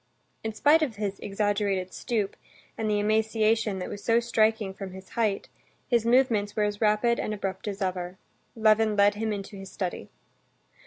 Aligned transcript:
In 0.43 0.51
spite 0.55 0.81
of 0.81 0.95
his 0.95 1.19
exaggerated 1.19 1.93
stoop, 1.93 2.35
and 2.75 2.89
the 2.89 2.99
emaciation 2.99 3.77
that 3.77 3.87
was 3.87 4.03
so 4.03 4.19
striking 4.19 4.73
from 4.73 4.93
his 4.93 5.09
height, 5.09 5.47
his 5.87 6.07
movements 6.07 6.55
were 6.55 6.63
as 6.63 6.81
rapid 6.81 7.19
and 7.19 7.35
abrupt 7.35 7.67
as 7.67 7.83
ever. 7.83 8.17
Levin 8.55 8.95
led 8.95 9.13
him 9.13 9.31
into 9.31 9.57
his 9.57 9.71
study. 9.71 10.09